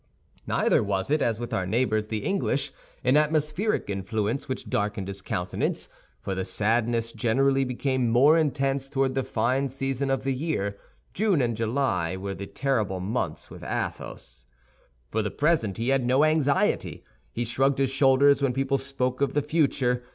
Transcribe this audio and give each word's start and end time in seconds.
Neither 0.47 0.81
was 0.81 1.11
it, 1.11 1.21
as 1.21 1.39
with 1.39 1.53
our 1.53 1.67
neighbors, 1.67 2.07
the 2.07 2.25
English, 2.25 2.71
an 3.03 3.15
atmospheric 3.15 3.87
influence 3.87 4.49
which 4.49 4.67
darkened 4.67 5.07
his 5.07 5.21
countenance; 5.21 5.89
for 6.19 6.33
the 6.33 6.43
sadness 6.43 7.11
generally 7.13 7.63
became 7.63 8.09
more 8.09 8.35
intense 8.35 8.89
toward 8.89 9.13
the 9.13 9.23
fine 9.23 9.69
season 9.69 10.09
of 10.09 10.23
the 10.23 10.33
year. 10.33 10.75
June 11.13 11.39
and 11.39 11.55
July 11.55 12.17
were 12.17 12.33
the 12.33 12.47
terrible 12.47 12.99
months 12.99 13.51
with 13.51 13.61
Athos. 13.63 14.47
For 15.11 15.21
the 15.21 15.29
present 15.29 15.77
he 15.77 15.89
had 15.89 16.03
no 16.03 16.23
anxiety. 16.23 17.03
He 17.31 17.43
shrugged 17.45 17.77
his 17.77 17.91
shoulders 17.91 18.41
when 18.41 18.53
people 18.53 18.79
spoke 18.79 19.21
of 19.21 19.35
the 19.35 19.43
future. 19.43 20.01